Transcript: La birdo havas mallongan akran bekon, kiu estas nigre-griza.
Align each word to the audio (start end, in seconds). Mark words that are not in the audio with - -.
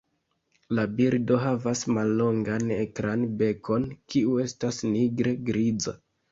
La 0.77 0.85
birdo 0.99 1.37
havas 1.43 1.83
mallongan 1.97 2.73
akran 2.79 3.29
bekon, 3.43 3.87
kiu 4.15 4.43
estas 4.49 4.85
nigre-griza. 4.99 5.99